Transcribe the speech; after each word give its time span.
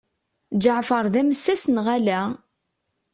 Ǧeɛfer 0.63 1.05
d 1.13 1.15
amessas 1.21 1.63
neɣ 1.69 1.87
ala? 1.95 2.19